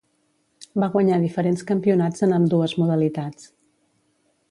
Va 0.83 0.87
guanyar 0.95 1.19
diferents 1.25 1.63
campionats 1.73 2.27
en 2.29 2.35
ambdues 2.41 2.77
modalitats. 2.83 3.51